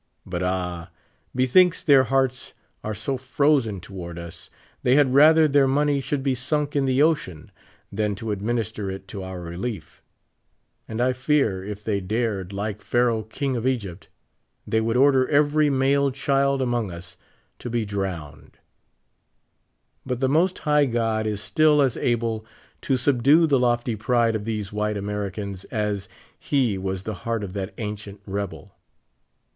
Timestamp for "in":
6.75-6.85